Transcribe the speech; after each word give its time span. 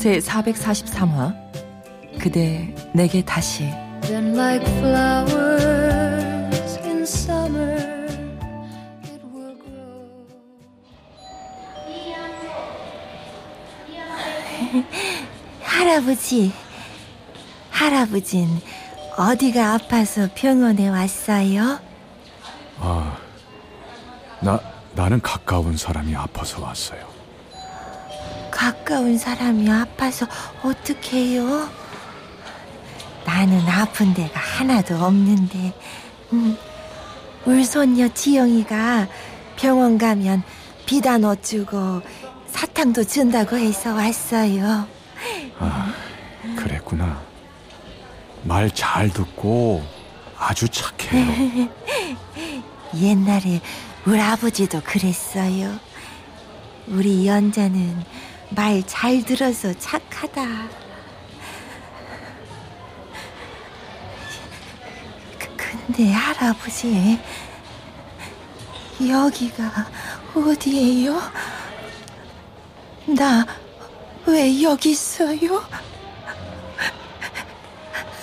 제 0.00 0.18
443화 0.18 1.36
그대 2.18 2.74
내게 2.94 3.22
다시 3.22 3.64
할아버지 15.60 16.50
할아버진 17.70 18.48
어디가 19.18 19.74
아파서 19.74 20.28
병원에 20.34 20.88
왔어요? 20.88 21.78
아, 22.78 23.18
나 24.40 24.58
나는 24.94 25.20
가까운 25.20 25.76
사람이 25.76 26.16
아파서 26.16 26.62
왔어요. 26.62 27.19
가까운 28.64 29.16
사람이 29.16 29.70
아파서 29.70 30.26
어떡해요? 30.62 31.66
나는 33.24 33.58
아픈 33.66 34.12
데가 34.12 34.38
하나도 34.38 34.96
없는데 35.02 35.72
음, 36.34 36.58
울 37.46 37.64
손녀 37.64 38.06
지영이가 38.08 39.08
병원 39.56 39.96
가면 39.96 40.42
비단 40.84 41.24
어주고 41.24 42.02
사탕도 42.48 43.04
준다고 43.04 43.56
해서 43.56 43.94
왔어요. 43.94 44.86
아, 45.58 45.94
그랬구나. 46.54 47.18
말 48.44 48.70
잘 48.72 49.08
듣고 49.08 49.82
아주 50.36 50.68
착해요. 50.68 51.70
옛날에 53.00 53.62
우리 54.04 54.20
아버지도 54.20 54.82
그랬어요. 54.84 55.78
우리 56.88 57.26
연자는 57.26 58.04
말 58.50 58.82
잘 58.86 59.22
들어서 59.24 59.72
착하다. 59.78 60.42
그- 65.38 65.56
근데 65.56 66.12
할아버지, 66.12 67.18
여기가 69.06 69.86
어디예요? 70.34 71.20
나 73.16 73.46
왜 74.26 74.62
여기 74.62 74.90
있어요? 74.90 75.66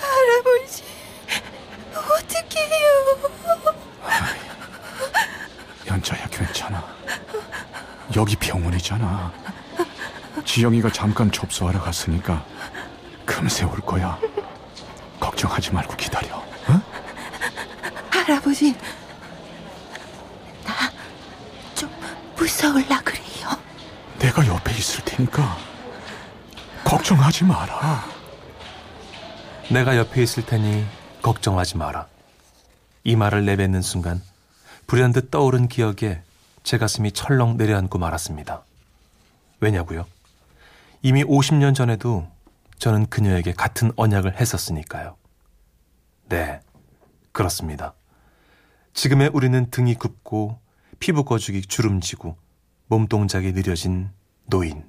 할아버지, 0.00 0.84
어떡해요? 1.92 2.88
연자야 5.86 6.26
괜찮아. 6.28 6.84
여기 8.16 8.36
병원이잖아. 8.36 9.32
지영이가 10.44 10.90
잠깐 10.92 11.30
접수하러 11.30 11.80
갔으니까 11.80 12.44
금세 13.24 13.64
올 13.64 13.80
거야. 13.80 14.18
걱정하지 15.20 15.72
말고 15.72 15.96
기다려. 15.96 16.36
어? 16.36 16.82
할아버지, 18.10 18.72
나 20.64 20.92
좀 21.74 21.90
무서울라 22.36 23.00
그래요. 23.02 23.48
내가 24.18 24.46
옆에 24.46 24.72
있을 24.76 25.04
테니까 25.04 25.56
걱정하지 26.84 27.44
마라. 27.44 28.04
내가 29.70 29.96
옆에 29.96 30.22
있을 30.22 30.44
테니 30.46 30.84
걱정하지 31.22 31.76
마라. 31.76 32.06
이 33.04 33.16
말을 33.16 33.44
내뱉는 33.44 33.82
순간 33.82 34.22
불현듯 34.86 35.30
떠오른 35.30 35.68
기억에 35.68 36.22
제 36.64 36.78
가슴이 36.78 37.12
철렁 37.12 37.56
내려앉고 37.56 37.98
말았습니다. 37.98 38.62
왜냐고요? 39.60 40.06
이미 41.02 41.24
50년 41.24 41.74
전에도 41.74 42.28
저는 42.78 43.06
그녀에게 43.06 43.52
같은 43.52 43.92
언약을 43.96 44.40
했었으니까요. 44.40 45.16
네, 46.28 46.60
그렇습니다. 47.32 47.94
지금의 48.94 49.30
우리는 49.32 49.70
등이 49.70 49.94
굽고 49.94 50.58
피부 50.98 51.24
거죽이 51.24 51.62
주름지고 51.62 52.36
몸 52.88 53.06
동작이 53.06 53.52
느려진 53.52 54.10
노인. 54.46 54.84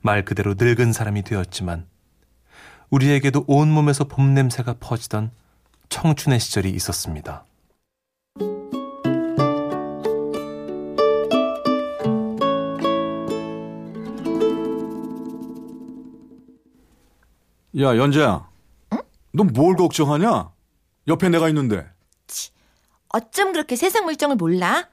말 0.00 0.24
그대로 0.24 0.54
늙은 0.58 0.92
사람이 0.92 1.22
되었지만 1.22 1.86
우리에게도 2.90 3.44
온몸에서 3.46 4.04
봄 4.04 4.34
냄새가 4.34 4.74
퍼지던 4.80 5.30
청춘의 5.88 6.40
시절이 6.40 6.70
있었습니다. 6.70 7.44
야 17.80 17.96
연자야, 17.96 18.48
넌뭘 19.32 19.76
걱정하냐? 19.76 20.52
옆에 21.08 21.28
내가 21.28 21.48
있는데. 21.48 21.86
어쩜 23.08 23.52
그렇게 23.52 23.76
세상 23.76 24.04
물정을 24.04 24.36
몰라? 24.36 24.88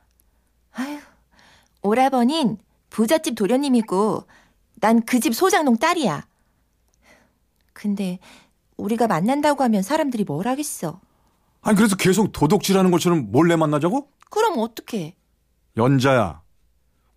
아휴, 0.73 0.99
오라버닌 1.81 2.57
부잣집 2.89 3.35
도련님이고 3.35 4.25
난 4.79 5.01
그 5.01 5.19
집 5.19 5.33
소장농 5.35 5.77
딸이야. 5.77 6.25
근데 7.73 8.19
우리가 8.77 9.07
만난다고 9.07 9.63
하면 9.63 9.81
사람들이 9.83 10.23
뭘 10.23 10.47
하겠어? 10.47 10.99
아니 11.61 11.75
그래서 11.77 11.95
계속 11.95 12.31
도둑질하는 12.31 12.89
것처럼 12.91 13.31
몰래 13.31 13.55
만나자고? 13.55 14.07
그럼 14.29 14.57
어떡해? 14.59 15.15
연자야, 15.77 16.41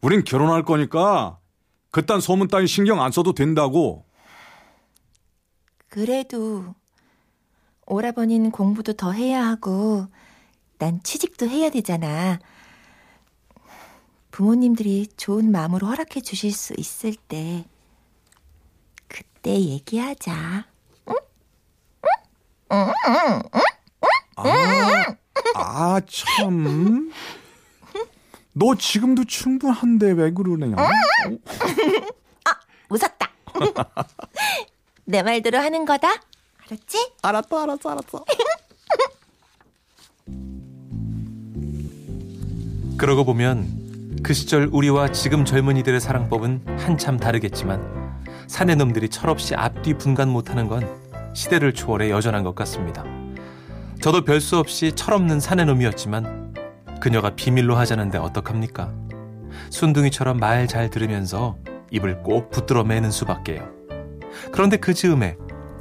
우린 0.03 0.25
결혼할 0.25 0.63
거니까 0.65 1.39
그딴 1.91 2.21
소문 2.21 2.49
따위 2.49 2.67
신경 2.67 3.03
안 3.03 3.11
써도 3.13 3.33
된다고. 3.35 4.05
그래도 5.95 6.75
오라버니는 7.87 8.51
공부도 8.51 8.95
더 8.95 9.13
해야 9.13 9.47
하고 9.47 10.09
난 10.77 11.01
취직도 11.05 11.49
해야 11.49 11.71
되잖아. 11.71 12.41
부모님들이 14.33 15.07
좋은 15.17 15.53
마음으로 15.53 15.87
허락해 15.87 16.21
주실 16.21 16.51
수 16.51 16.75
있을 16.77 17.15
때 17.15 17.65
그때 19.07 19.53
얘기하자. 19.53 20.67
아 25.55 26.01
참. 26.09 27.13
너 28.53 28.75
지금도 28.75 29.27
충분한데 29.27 30.11
왜 30.11 30.33
그러냐? 30.33 30.75
웃었다. 32.91 33.31
내 35.07 35.23
말대로 35.23 35.59
하는 35.59 35.85
거다. 35.85 36.09
알았지? 36.67 37.13
알았어, 37.23 37.63
알았어, 37.63 37.91
알았어. 37.91 38.25
그러고 42.97 43.25
보면 43.25 44.21
그 44.23 44.33
시절 44.33 44.69
우리와 44.73 45.13
지금 45.13 45.45
젊은이들의 45.45 46.01
사랑법은 46.01 46.63
한참 46.79 47.19
다르겠지만 47.19 48.25
사내 48.47 48.75
놈들이 48.75 49.09
철없이 49.09 49.55
앞뒤 49.55 49.95
분간 49.95 50.29
못하는 50.29 50.69
건 50.69 50.89
시대를 51.35 51.75
초월해 51.75 52.11
여전한 52.11 52.45
것 52.45 52.55
같습니다. 52.55 53.05
저도 54.01 54.25
별 54.25 54.41
수 54.41 54.59
없이 54.59 54.93
철없는 54.93 55.41
사내 55.41 55.65
놈이었지만 55.65 56.55
그녀가 57.01 57.35
비밀로 57.35 57.75
하자는데 57.77 58.19
어떡합니까? 58.19 58.93
순둥이처럼 59.71 60.39
말 60.39 60.67
잘 60.69 60.89
들으면서 60.91 61.57
입을 61.91 62.23
꼭 62.23 62.51
붙들어 62.51 62.85
매는 62.85 63.11
수밖에요. 63.11 63.69
그런데 64.53 64.77
그 64.77 64.95
즈음에 64.95 65.37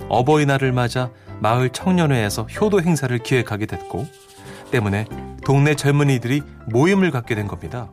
어버이날을 0.10 0.72
맞아 0.72 1.12
마을 1.40 1.70
청년회에서 1.70 2.44
효도 2.44 2.82
행사를 2.82 3.16
기획하게 3.18 3.66
됐고 3.66 4.06
때문에 4.72 5.06
동네 5.46 5.76
젊은이들이 5.76 6.42
모임을 6.68 7.12
갖게 7.12 7.36
된 7.36 7.48
겁니다. 7.48 7.90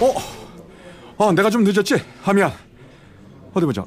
어, 0.00 0.14
어, 1.16 1.32
내가 1.32 1.50
좀 1.50 1.64
늦었지? 1.64 1.96
하미야. 2.22 2.52
어디 3.52 3.66
보자. 3.66 3.84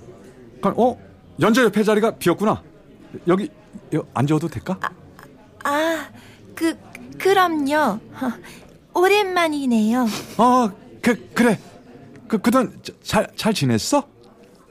어, 0.63 0.97
연재 1.39 1.63
옆에 1.63 1.83
자리가 1.83 2.11
비었구나. 2.17 2.61
여기, 3.27 3.49
여, 3.95 4.05
앉아도 4.13 4.47
될까? 4.49 4.77
아, 5.63 6.09
그 6.53 6.77
그럼요. 7.17 7.99
오랜만이네요. 8.93 10.05
어, 10.37 10.69
그, 11.01 11.29
그래. 11.33 11.57
그 12.31 12.37
그동안 12.37 12.81
잘잘 13.03 13.27
잘 13.35 13.53
지냈어? 13.53 14.07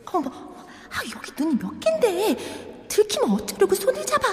어머, 0.07 0.31
아, 0.31 1.01
여기 1.15 1.31
눈이 1.39 1.59
몇 1.59 1.79
갠데. 1.79 2.35
들키면 2.89 3.33
어쩌려고 3.33 3.75
손을 3.75 4.05
잡아. 4.07 4.27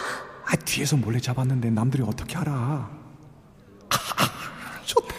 아 0.45 0.55
뒤에서 0.63 0.95
몰래 0.95 1.19
잡았는데 1.19 1.69
남들이 1.71 2.03
어떻게 2.03 2.37
알아? 2.37 2.89
좋다. 4.85 5.13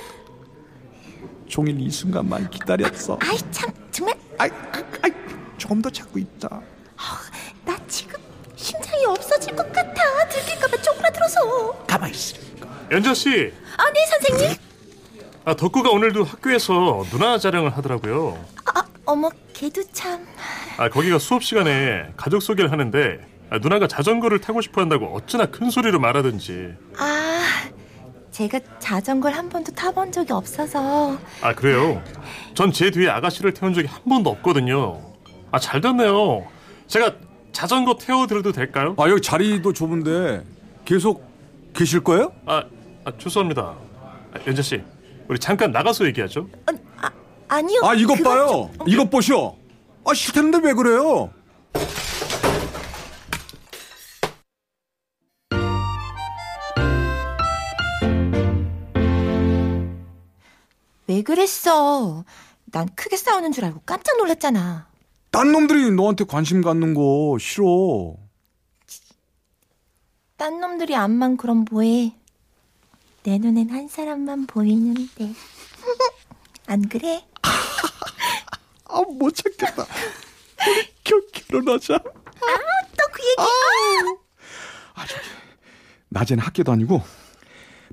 종일 1.48 1.78
이 1.78 1.90
순간만 1.90 2.48
기다렸어. 2.48 3.18
아 3.20 3.32
이, 3.34 3.38
참, 3.50 3.70
정말. 3.90 4.18
아이, 4.38 4.48
그, 4.48 5.00
아이, 5.02 5.10
조금 5.58 5.82
더 5.82 5.90
찾고 5.90 6.18
있다. 6.18 6.48
나 7.66 7.76
지금 7.88 8.18
심장이 8.56 9.04
없어질 9.04 9.54
것 9.54 9.70
같아. 9.70 10.28
들킬까봐 10.30 10.80
쪼그라들어서. 10.80 11.72
가만히 11.86 12.12
있어. 12.14 12.38
연자 12.90 13.12
씨, 13.12 13.52
아, 13.76 13.90
네, 13.92 14.06
선생님. 14.06 14.67
아, 15.44 15.54
덕구가 15.54 15.90
오늘도 15.90 16.24
학교에서 16.24 17.04
누나 17.10 17.38
자랑을 17.38 17.70
하더라고요. 17.76 18.38
아, 18.74 18.82
어머, 19.06 19.30
걔도 19.54 19.82
참. 19.92 20.26
아, 20.76 20.88
거기가 20.88 21.18
수업 21.18 21.42
시간에 21.42 22.10
가족 22.16 22.42
소개를 22.42 22.70
하는데 22.70 23.18
아, 23.50 23.58
누나가 23.58 23.86
자전거를 23.88 24.40
타고 24.40 24.60
싶어 24.60 24.82
한다고 24.82 25.06
어찌나 25.14 25.46
큰 25.46 25.70
소리로 25.70 25.98
말하든지. 26.00 26.74
아, 26.98 27.40
제가 28.30 28.60
자전거를 28.78 29.36
한 29.36 29.48
번도 29.48 29.72
타본 29.72 30.12
적이 30.12 30.34
없어서. 30.34 31.16
아, 31.40 31.54
그래요? 31.54 32.02
전 32.54 32.70
제 32.70 32.90
뒤에 32.90 33.08
아가씨를 33.08 33.54
태운 33.54 33.72
적이 33.72 33.88
한 33.88 34.02
번도 34.04 34.28
없거든요. 34.30 35.00
아, 35.50 35.58
잘 35.58 35.80
됐네요. 35.80 36.46
제가 36.88 37.14
자전거 37.52 37.96
태워드려도 37.96 38.52
될까요? 38.52 38.94
아 38.98 39.08
여기 39.08 39.20
자리도 39.22 39.72
좁은데 39.72 40.44
계속 40.84 41.26
계실 41.74 42.00
거예요? 42.00 42.32
아, 42.46 42.62
아 43.04 43.12
죄송합니다. 43.18 43.62
아, 43.62 44.38
연자 44.46 44.60
씨, 44.62 44.82
우리 45.28 45.38
잠깐 45.38 45.70
나가서 45.72 46.06
얘기하죠. 46.06 46.48
어, 46.66 46.72
아, 47.00 47.10
아니요. 47.48 47.80
아 47.84 47.94
이것 47.94 48.16
그건 48.16 48.32
봐요. 48.34 48.70
좀- 48.78 48.88
이것 48.88 49.10
보시오. 49.10 49.56
아 50.04 50.14
싫다는데 50.14 50.58
왜 50.66 50.72
그래요? 50.74 51.30
왜 61.06 61.22
그랬어? 61.22 62.24
난 62.66 62.88
크게 62.94 63.16
싸우는 63.16 63.52
줄 63.52 63.64
알고 63.64 63.80
깜짝 63.86 64.16
놀랐잖아. 64.18 64.88
딴 65.30 65.52
놈들이 65.52 65.90
너한테 65.92 66.24
관심 66.24 66.60
갖는 66.60 66.94
거 66.94 67.36
싫어. 67.40 68.14
딴 70.36 70.60
놈들이 70.60 70.94
안만 70.94 71.36
그럼 71.36 71.64
뭐해? 71.70 72.14
내 73.22 73.38
눈엔 73.38 73.70
한 73.70 73.88
사람만 73.88 74.46
보이는데. 74.46 75.32
안 76.66 76.88
그래? 76.88 77.24
아 78.90 79.00
못 79.02 79.34
찾겠다. 79.34 79.82
우리 79.82 80.94
겨, 81.04 81.20
결혼하자. 81.32 81.98
또그 81.98 83.22
얘기. 83.22 84.18
아 84.94 85.06
저기 85.06 85.22
낮에는 86.08 86.42
학교 86.42 86.62
다니고 86.62 87.02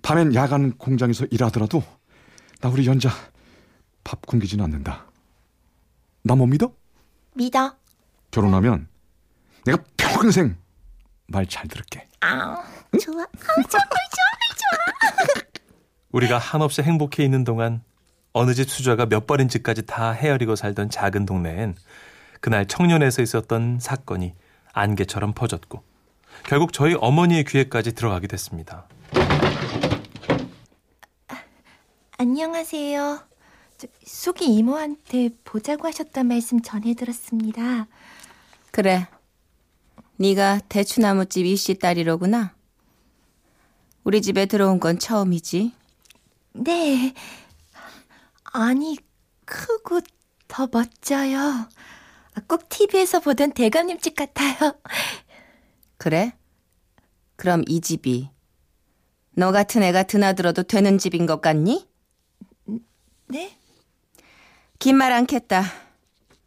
밤엔 0.02 0.34
야간 0.36 0.78
공장에서 0.78 1.26
일하더라도 1.32 1.84
나 2.62 2.70
우리 2.70 2.86
연자 2.88 3.10
밥 4.04 4.26
굶기진 4.26 4.62
않는다. 4.62 5.06
나 6.24 6.36
못 6.36 6.46
믿어? 6.48 6.74
믿어. 7.36 7.76
결혼하면 8.32 8.88
내가 9.66 9.84
평생 9.98 10.58
말 11.28 11.46
잘 11.48 11.68
들을게. 11.68 12.08
아, 12.22 12.56
좋아. 13.02 13.24
아, 13.24 13.28
정말 13.68 13.68
좋아. 13.70 14.45
우리가 16.16 16.38
한없이 16.38 16.82
행복해 16.82 17.26
있는 17.26 17.44
동안 17.44 17.84
어느 18.32 18.54
집 18.54 18.70
수저가 18.70 19.08
몇 19.08 19.28
번인지까지 19.28 19.86
다 19.86 20.12
헤아리고 20.14 20.56
살던 20.56 20.90
작은 20.90 21.26
동네엔 21.26 21.76
그날 22.40 22.66
청년에서 22.66 23.22
있었던 23.22 23.80
사건이 23.82 24.34
안개처럼 24.72 25.34
퍼졌고 25.34 25.84
결국 26.44 26.72
저희 26.72 26.96
어머니의 26.98 27.44
귀에까지 27.44 27.94
들어가게 27.96 28.28
됐습니다. 28.28 28.88
안녕하세요. 32.18 33.20
저, 33.78 33.88
숙이 34.06 34.46
이모한테 34.46 35.32
보자고 35.44 35.86
하셨단 35.86 36.28
말씀 36.28 36.62
전해 36.62 36.94
들었습니다. 36.94 37.88
그래. 38.72 39.08
네가 40.16 40.62
대추나무집 40.70 41.46
이씨 41.46 41.74
딸이로구나. 41.78 42.56
우리 44.06 44.22
집에 44.22 44.46
들어온 44.46 44.80
건 44.80 44.98
처음이지. 44.98 45.74
네. 46.56 47.14
아니, 48.54 48.98
크고 49.46 50.00
더 50.48 50.68
멋져요. 50.72 51.40
아, 51.40 52.42
꼭 52.48 52.70
TV에서 52.70 53.20
보던 53.20 53.52
대감님 53.54 54.00
집 54.00 54.16
같아요. 54.16 54.74
그래? 55.98 56.34
그럼 57.36 57.64
이 57.68 57.82
집이 57.82 58.30
너 59.38 59.52
같은 59.52 59.84
애가 59.84 60.04
드나들어도 60.04 60.64
되는 60.64 60.98
집인 60.98 61.26
것 61.26 61.42
같니? 61.42 61.88
네? 63.28 63.58
긴 64.80 64.96
말 64.98 65.12
않겠다. 65.12 65.64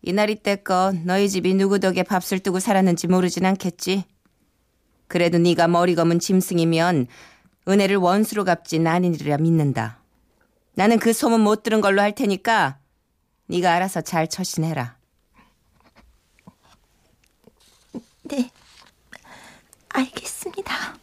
이날 0.03 0.31
이때껏 0.31 0.95
너희 1.05 1.29
집이 1.29 1.55
누구 1.55 1.81
덕에 1.81 2.03
밥술 2.03 2.39
뜨고 2.39 2.61
살았는지 2.61 3.09
모르진 3.09 3.45
않겠지. 3.45 4.05
그래도 5.09 5.39
네가 5.39 5.69
머리 5.69 5.95
검은 5.95 6.19
짐승이면 6.21 7.09
은혜를 7.67 7.97
원수로 7.97 8.45
갚진 8.45 8.87
아니리라 8.87 9.39
믿는다. 9.39 9.98
나는 10.79 11.01
그 11.01 11.13
소문 11.13 11.41
못 11.41 11.65
들은 11.65 11.81
걸로 11.81 12.01
할 12.01 12.15
테니까 12.15 12.79
네가 13.47 13.73
알아서 13.73 14.01
잘 14.01 14.29
처신해라. 14.29 14.97
네. 18.23 18.49
알겠습니다. 19.89 20.95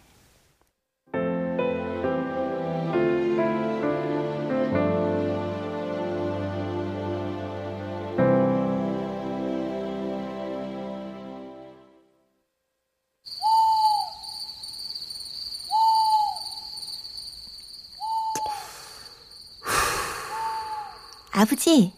아버지, 21.40 21.92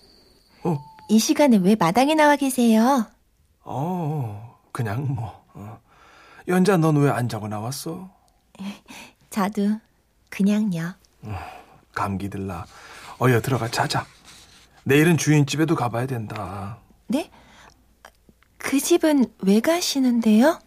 어, 0.64 0.84
이 1.10 1.20
시간에 1.20 1.58
왜 1.58 1.76
마당에 1.76 2.16
나와 2.16 2.36
계세요? 2.36 3.06
어, 3.64 4.60
그냥 4.72 5.14
뭐. 5.14 5.46
어. 5.54 5.80
연자 6.48 6.76
넌 6.78 6.96
왜 6.98 7.10
안 7.12 7.30
자고 7.30 7.48
나왔어? 7.48 8.10
저도 9.30 9.80
그냥요. 10.30 10.94
감기 11.94 12.30
들라. 12.30 12.66
어여 13.22 13.42
들어가 13.42 13.70
자자. 13.70 14.06
내일은 14.84 15.18
주인집에도 15.18 15.76
가봐야 15.76 16.08
된다. 16.08 16.80
네? 17.08 17.30
그 18.58 18.80
집은 18.80 19.26
왜 19.44 19.60
가시는데요? 19.60 20.60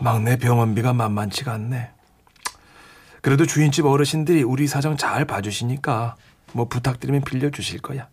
막내 0.00 0.36
병원비가 0.36 0.92
만만치가 0.92 1.52
않네. 1.52 1.92
그래도 3.24 3.46
주인집 3.46 3.86
어르신들이 3.86 4.42
우리 4.42 4.66
사정 4.66 4.98
잘 4.98 5.24
봐주시니까 5.24 6.14
뭐 6.52 6.68
부탁드리면 6.68 7.22
빌려주실 7.22 7.80
거야. 7.80 8.10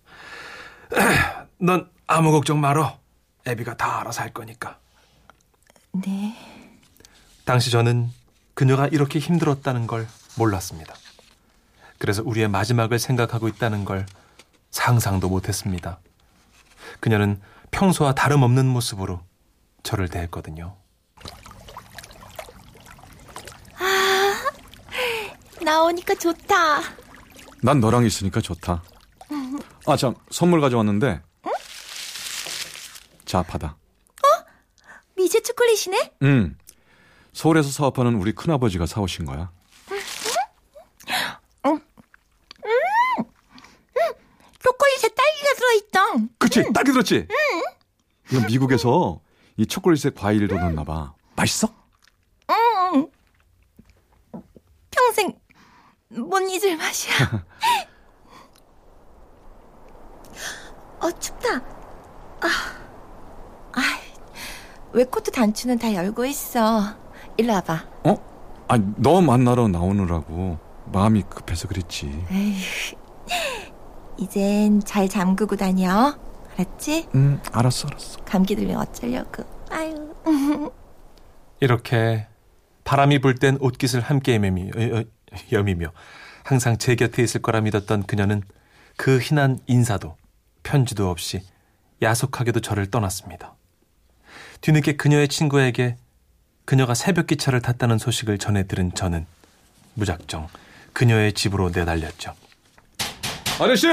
넌 1.59 1.89
아무 2.07 2.31
걱정 2.31 2.61
말어. 2.61 2.97
애비가 3.45 3.75
다 3.75 3.99
알아서 3.99 4.21
할 4.21 4.31
거니까. 4.31 4.79
네. 5.91 6.33
당시 7.43 7.71
저는 7.71 8.09
그녀가 8.53 8.87
이렇게 8.87 9.19
힘들었다는 9.19 9.85
걸 9.85 10.07
몰랐습니다. 10.37 10.95
그래서 11.97 12.23
우리의 12.23 12.47
마지막을 12.47 12.97
생각하고 12.97 13.49
있다는 13.49 13.83
걸 13.83 14.05
상상도 14.69 15.27
못했습니다. 15.27 15.99
그녀는 17.01 17.41
평소와 17.71 18.15
다름없는 18.15 18.65
모습으로 18.65 19.19
저를 19.83 20.07
대했거든요. 20.07 20.77
나오니까 25.63 26.15
좋다. 26.15 26.81
난 27.61 27.79
너랑 27.79 28.05
있으니까 28.05 28.41
좋다. 28.41 28.83
아, 29.87 29.97
참, 29.97 30.15
선물 30.29 30.61
가져왔는데. 30.61 31.21
자, 33.25 33.43
받아. 33.43 33.75
미제 35.15 35.41
초콜릿이네? 35.41 36.13
응. 36.23 36.57
서울에서 37.33 37.69
사업하는 37.69 38.15
우리 38.15 38.33
큰아버지가 38.33 38.85
사오신 38.85 39.25
거야. 39.25 39.51
초콜릿에 44.59 45.07
딸기가 45.09 45.53
들어있다. 45.55 45.99
그치? 46.37 46.73
딸기 46.73 46.91
들었지? 46.91 47.27
이거 48.31 48.45
미국에서 48.47 49.21
이 49.57 49.65
초콜릿에 49.65 50.11
과일도 50.15 50.55
넣나 50.55 50.83
봐. 50.83 51.13
맛있어? 51.35 51.73
평생 54.91 55.33
못 56.17 56.39
잊을 56.41 56.77
맛이야. 56.77 57.13
어, 60.99 61.11
춥다. 61.19 61.55
아, 62.41 62.47
아, 63.73 63.81
외코트 64.93 65.31
단추는 65.31 65.79
다 65.79 65.93
열고 65.93 66.25
있어. 66.25 66.81
일로 67.37 67.53
와봐. 67.53 67.85
어? 68.05 68.15
아니, 68.67 68.83
너 68.97 69.21
만나러 69.21 69.67
나오느라고 69.67 70.59
마음이 70.91 71.23
급해서 71.23 71.67
그랬지. 71.67 72.25
이젠 74.17 74.79
잘 74.81 75.07
잠그고 75.09 75.55
다녀. 75.55 76.15
알았지? 76.57 77.07
응, 77.15 77.19
음, 77.19 77.41
알았어, 77.51 77.87
알았어. 77.87 78.19
감기 78.25 78.55
들면 78.55 78.77
어쩌려고. 78.77 79.43
아유. 79.71 80.11
이렇게 81.61 82.27
바람이 82.83 83.19
불 83.19 83.35
땐 83.35 83.57
옷깃을 83.61 84.01
함께 84.01 84.33
헤매며 84.33 84.63
어, 84.75 84.99
어, 84.99 85.03
여- 85.33 85.59
여미며 85.59 85.91
항상 86.43 86.77
제 86.77 86.95
곁에 86.95 87.23
있을 87.23 87.41
거라 87.41 87.61
믿었던 87.61 88.03
그녀는 88.03 88.41
그 88.97 89.17
흔한 89.17 89.59
인사도 89.67 90.17
편지도 90.63 91.09
없이 91.09 91.41
야속하게도 92.01 92.61
저를 92.61 92.89
떠났습니다. 92.89 93.55
뒤늦게 94.61 94.95
그녀의 94.97 95.27
친구에게 95.27 95.97
그녀가 96.65 96.93
새벽 96.93 97.27
기차를 97.27 97.61
탔다는 97.61 97.97
소식을 97.97 98.37
전해 98.37 98.67
들은 98.67 98.93
저는 98.93 99.25
무작정 99.95 100.47
그녀의 100.93 101.33
집으로 101.33 101.69
내달렸죠. 101.69 102.33
아저씨! 103.59 103.87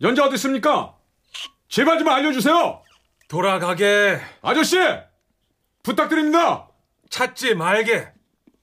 연자 0.00 0.24
어디 0.24 0.34
있습니까? 0.34 0.94
제발 1.68 1.98
좀 1.98 2.08
알려주세요! 2.08 2.82
돌아가게 3.28 4.20
아저씨! 4.42 4.76
부탁드립니다! 5.82 6.68
찾지 7.10 7.54
말게 7.54 8.08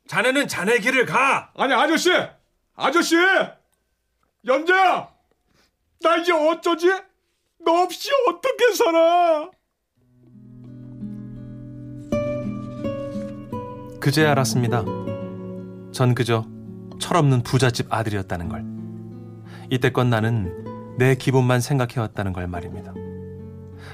자네는 0.07 0.47
자네 0.47 0.79
길을 0.79 1.05
가 1.05 1.51
아니, 1.55 1.73
아저씨! 1.73 2.11
아저씨! 2.75 3.15
연자! 4.45 5.09
나 6.01 6.15
이제 6.17 6.31
어쩌지? 6.33 6.87
너 7.63 7.83
없이 7.83 8.09
어떻게 8.27 8.73
살아? 8.73 9.49
그제 13.99 14.25
알았습니다. 14.25 14.83
전 15.91 16.15
그저 16.15 16.47
철없는 16.99 17.43
부잣집 17.43 17.93
아들이었다는 17.93 18.49
걸. 18.49 18.65
이때껏 19.69 20.07
나는 20.07 20.95
내 20.97 21.15
기분만 21.15 21.61
생각해왔다는 21.61 22.33
걸 22.33 22.47
말입니다. 22.47 22.93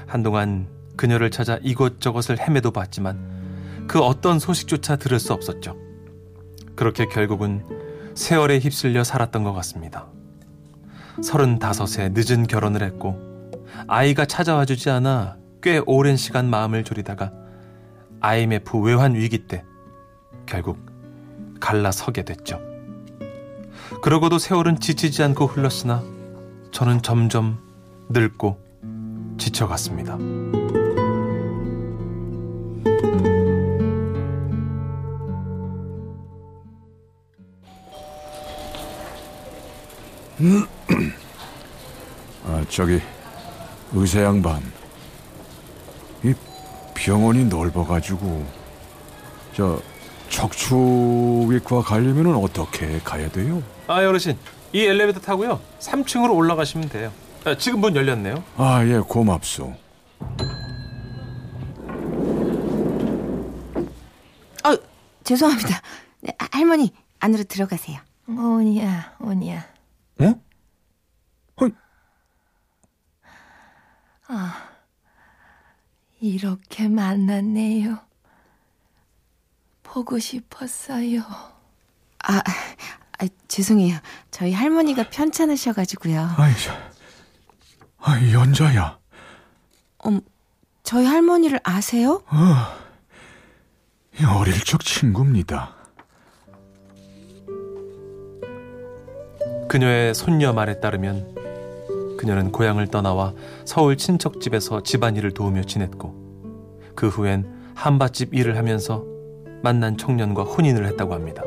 한동안 0.06 0.66
그녀를 0.96 1.30
찾아 1.30 1.58
이곳저곳을 1.62 2.38
헤매도 2.40 2.70
봤지만 2.70 3.86
그 3.86 4.00
어떤 4.00 4.38
소식조차 4.38 4.96
들을 4.96 5.18
수 5.20 5.32
없었죠. 5.32 5.76
그렇게 6.78 7.06
결국은 7.06 7.64
세월에 8.14 8.60
휩쓸려 8.60 9.02
살았던 9.02 9.42
것 9.42 9.52
같습니다. 9.52 10.06
서른다섯에 11.20 12.10
늦은 12.14 12.46
결혼을 12.46 12.84
했고 12.84 13.18
아이가 13.88 14.26
찾아와 14.26 14.64
주지 14.64 14.88
않아 14.88 15.38
꽤 15.60 15.82
오랜 15.86 16.16
시간 16.16 16.48
마음을 16.48 16.84
졸이다가 16.84 17.32
IMF 18.20 18.78
외환 18.78 19.16
위기 19.16 19.48
때 19.48 19.64
결국 20.46 20.78
갈라서게 21.58 22.22
됐죠. 22.22 22.60
그러고도 24.00 24.38
세월은 24.38 24.78
지치지 24.78 25.24
않고 25.24 25.46
흘렀으나 25.46 26.04
저는 26.70 27.02
점점 27.02 27.58
늙고 28.08 28.56
지쳐갔습니다. 29.36 30.16
아, 42.46 42.64
저기, 42.68 43.00
의사 43.92 44.22
양반. 44.22 44.62
이 46.22 46.32
병원이 46.94 47.46
넓어가지고, 47.46 48.46
저, 49.54 49.80
척추외과 50.28 51.82
가려면 51.82 52.34
어떻게 52.36 52.98
가야 53.00 53.28
돼요? 53.30 53.62
아 53.86 54.06
어르신 54.06 54.36
이 54.72 54.84
엘리베이터 54.84 55.20
타고요 55.20 55.60
3층으로 55.80 56.34
올라가시면 56.36 56.88
돼요. 56.90 57.12
아, 57.44 57.56
지금 57.56 57.80
문 57.80 57.96
열렸네요. 57.96 58.44
아, 58.56 58.84
예, 58.84 58.98
고맙소. 58.98 59.74
어, 64.64 64.76
죄송합니다. 65.24 65.80
네, 66.20 66.32
아, 66.38 66.46
할머니 66.52 66.92
안으로 67.20 67.44
들어가세요. 67.44 68.00
온이야, 68.28 69.14
온이야. 69.20 69.64
어? 70.20 70.34
어, 74.30 74.34
이렇게 76.20 76.88
만났네요. 76.88 77.98
보고 79.82 80.18
싶었어요. 80.18 81.20
아, 82.24 82.42
아, 83.18 83.26
죄송해요. 83.48 83.98
저희 84.30 84.52
할머니가 84.52 85.08
편찮으셔가지고요. 85.10 86.34
아이, 86.36 86.52
저, 86.56 86.72
아, 87.98 88.20
연자야. 88.32 88.98
저희 90.82 91.06
할머니를 91.06 91.60
아세요? 91.64 92.22
이 94.20 94.24
어릴 94.24 94.62
적 94.64 94.84
친구입니다. 94.84 95.74
그녀의 99.68 100.14
손녀 100.14 100.54
말에 100.54 100.80
따르면 100.80 102.16
그녀는 102.16 102.50
고향을 102.50 102.88
떠나와 102.88 103.34
서울 103.66 103.96
친척집에서 103.96 104.82
집안일을 104.82 105.32
도우며 105.32 105.64
지냈고 105.64 106.14
그 106.94 107.08
후엔 107.08 107.46
한밭집 107.74 108.34
일을 108.34 108.56
하면서 108.56 109.04
만난 109.62 109.96
청년과 109.96 110.42
혼인을 110.44 110.86
했다고 110.86 111.12
합니다. 111.12 111.42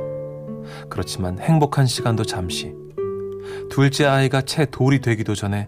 그렇지만 0.88 1.40
행복한 1.40 1.88
시간도 1.88 2.24
잠시 2.24 2.75
둘째 3.70 4.06
아이가 4.06 4.44
채 4.44 4.66
돌이 4.66 5.01
되기도 5.01 5.34
전에 5.34 5.68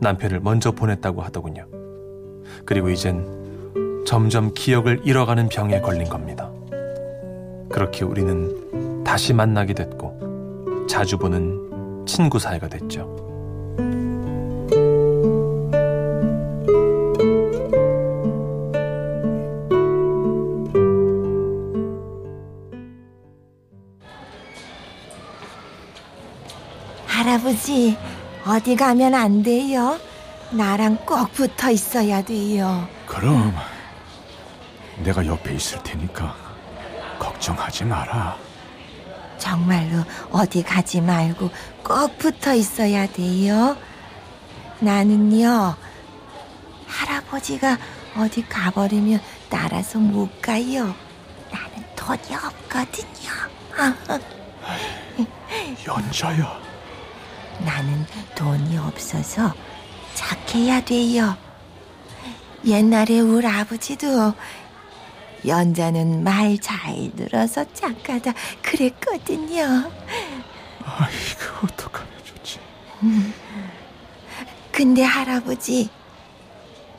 남편을 0.00 0.40
먼저 0.40 0.72
보냈다고 0.72 1.22
하더군요. 1.22 1.66
그리고 2.66 2.90
이젠 2.90 4.04
점점 4.06 4.52
기억을 4.52 5.00
잃어가는 5.04 5.48
병에 5.48 5.80
걸린 5.80 6.08
겁니다. 6.08 6.50
그렇게 7.70 8.04
우리는 8.04 9.02
다시 9.02 9.32
만나게 9.32 9.72
됐고 9.72 10.86
자주 10.88 11.18
보는 11.18 11.65
친구 12.06 12.38
사이가 12.38 12.68
됐죠. 12.68 13.14
할아버지, 27.06 27.96
어디 28.46 28.76
가면 28.76 29.14
안 29.14 29.42
돼요? 29.42 29.98
나랑 30.52 30.98
꼭 31.04 31.32
붙어 31.32 31.70
있어야 31.70 32.22
돼요. 32.22 32.86
그럼 33.04 33.52
내가 35.02 35.26
옆에 35.26 35.54
있을 35.54 35.82
테니까 35.82 36.34
걱정하지 37.18 37.84
마라. 37.84 38.45
정말로 39.38 40.04
어디 40.30 40.62
가지 40.62 41.00
말고 41.00 41.50
꼭 41.84 42.18
붙어 42.18 42.54
있어야 42.54 43.06
돼요. 43.06 43.76
나는요, 44.80 45.74
할아버지가 46.86 47.78
어디 48.16 48.46
가버리면 48.48 49.20
따라서 49.48 49.98
못 49.98 50.40
가요. 50.40 50.94
나는 51.52 51.84
돈이 51.94 52.34
없거든요. 52.34 53.30
아, 53.78 54.18
연자야. 55.86 56.60
나는 57.60 58.06
돈이 58.34 58.76
없어서 58.78 59.54
착해야 60.14 60.84
돼요. 60.84 61.36
옛날에 62.64 63.20
우리 63.20 63.46
아버지도 63.46 64.34
연자는 65.46 66.24
말 66.24 66.58
잘 66.58 67.10
들어서 67.16 67.64
착하다 67.72 68.32
그랬거든요. 68.62 69.90
아이고 70.84 71.40
어떡하면 71.64 72.12
좋지. 72.24 72.58
근데 74.72 75.02
할아버지, 75.02 75.88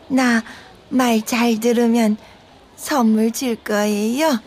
나 0.08 0.42
말 0.90 1.22
잘 1.26 1.60
들으면 1.60 2.16
선물 2.78 3.32
줄 3.32 3.56
거예요. 3.58 4.40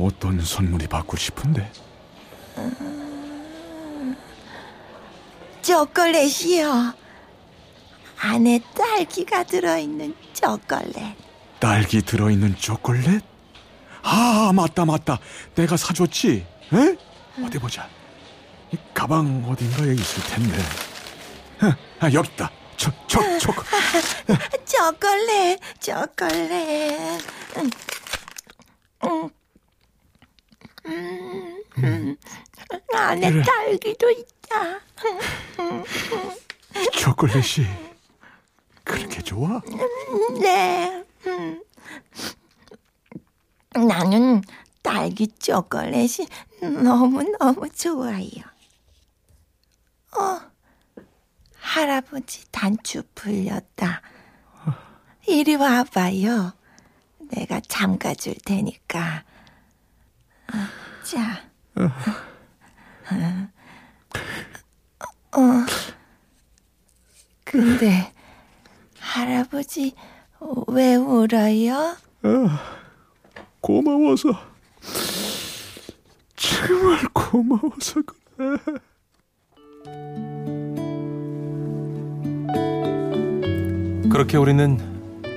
어떤 0.00 0.40
선물이 0.40 0.86
받고 0.86 1.18
싶은데? 1.18 1.70
초콜릿이요. 5.60 6.94
안에 8.20 8.60
딸기가 8.74 9.42
들어있는 9.44 10.14
초콜릿. 10.42 10.94
딸기 11.60 12.02
들어있는 12.02 12.56
초콜릿? 12.56 13.22
아 14.02 14.50
맞다 14.52 14.84
맞다. 14.84 15.18
내가 15.54 15.76
사줬지. 15.76 16.44
에? 16.74 16.96
어디 17.44 17.58
보자. 17.58 17.88
이 18.72 18.76
가방 18.92 19.44
어딘가에 19.48 19.92
있을 19.94 20.22
텐데. 20.24 20.58
아, 22.00 22.10
여기 22.12 22.28
있다. 22.32 22.50
초, 22.76 22.90
초, 23.06 23.20
초. 23.38 23.52
초콜릿, 24.66 25.60
초콜릿. 25.78 27.22
음, 27.56 27.70
음, 29.04 29.30
음, 30.86 31.62
음. 31.78 32.16
안에 32.92 33.30
그래. 33.30 33.42
딸기도 33.44 34.10
있다. 34.10 34.80
초콜릿이 36.98 37.64
그렇게 38.84 39.22
좋아? 39.22 39.60
네. 40.40 41.04
음. 41.26 41.62
나는 43.74 44.42
딸기 44.82 45.28
초콜릿이 45.28 46.26
너무너무 46.60 47.68
좋아요. 47.70 48.42
어, 50.16 50.40
할아버지 51.56 52.44
단추 52.50 53.02
풀렸다. 53.14 54.02
이리 55.26 55.54
와봐요. 55.54 56.52
내가 57.30 57.60
잠가줄 57.60 58.34
테니까. 58.44 59.24
어, 60.52 61.04
자. 61.04 61.44
어, 65.34 65.66
근데 67.44 67.88
할 67.88 68.11
아버지 69.62 69.94
왜 70.66 70.96
울어요? 70.96 71.94
고마워서. 73.60 74.30
정말 76.34 76.98
고마워서 77.12 78.02
그래. 78.02 78.56
그렇게 84.10 84.36
우리는 84.36 84.78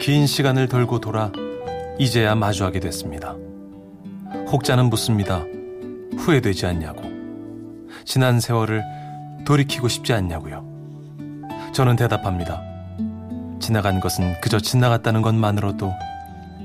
긴 0.01 0.25
시간을 0.25 0.67
돌고 0.69 0.99
돌아 0.99 1.31
이제야 1.99 2.33
마주하게 2.33 2.79
됐습니다. 2.79 3.35
혹자는 4.51 4.85
묻습니다. 4.85 5.45
후회되지 6.17 6.65
않냐고. 6.65 7.03
지난 8.05 8.39
세월을 8.39 8.83
돌이키고 9.45 9.87
싶지 9.87 10.13
않냐고요. 10.13 10.65
저는 11.73 11.95
대답합니다. 11.95 12.74
지나간 13.65 13.99
것은 13.99 14.39
그저 14.41 14.59
지나갔다는 14.59 15.23
것만으로도 15.23 15.91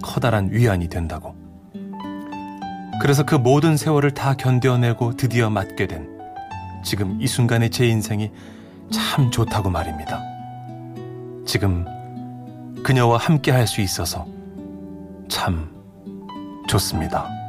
커다란 0.02 0.50
위안이 0.52 0.88
된다고. 0.88 1.34
그래서 3.00 3.24
그 3.24 3.36
모든 3.36 3.78
세월을 3.78 4.10
다 4.10 4.34
견뎌내고 4.34 5.16
드디어 5.16 5.48
맞게 5.48 5.86
된 5.86 6.06
지금 6.84 7.18
이 7.18 7.26
순간의 7.26 7.70
제 7.70 7.86
인생이 7.86 8.30
참 8.92 9.30
좋다고 9.30 9.70
말입니다. 9.70 10.20
지금 11.46 11.86
그녀와 12.82 13.16
함께 13.16 13.50
할 13.50 13.66
수 13.66 13.80
있어서 13.80 14.26
참 15.26 15.70
좋습니다. 16.68 17.39